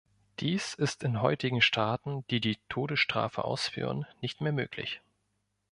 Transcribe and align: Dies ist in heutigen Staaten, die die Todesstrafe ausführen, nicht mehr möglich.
Dies 0.39 0.73
ist 0.73 1.03
in 1.03 1.21
heutigen 1.21 1.61
Staaten, 1.61 2.25
die 2.31 2.39
die 2.41 2.57
Todesstrafe 2.69 3.45
ausführen, 3.45 4.07
nicht 4.19 4.41
mehr 4.41 4.51
möglich. 4.51 4.99